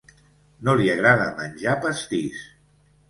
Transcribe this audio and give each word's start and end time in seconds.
No 0.67 0.73
li 0.79 0.89
agrada 0.95 1.27
menjar 1.41 1.77
pastís. 1.85 2.41